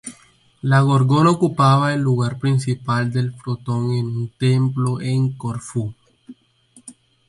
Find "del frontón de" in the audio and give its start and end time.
3.11-4.01